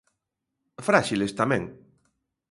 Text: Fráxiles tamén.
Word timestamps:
Fráxiles 0.87 1.33
tamén. 1.39 1.63